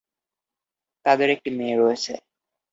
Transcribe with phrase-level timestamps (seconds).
[1.05, 2.13] তাদের একটি মেয়ে রয়েছে।